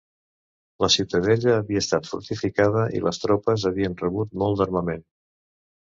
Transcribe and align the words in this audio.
La 0.83 0.87
ciutadella 0.93 1.51
havia 1.57 1.83
estat 1.85 2.09
fortificada 2.13 2.89
i 3.01 3.05
les 3.09 3.23
tropes 3.27 3.71
havien 3.73 4.01
rebut 4.05 4.37
molt 4.45 4.61
d'armament. 4.63 5.11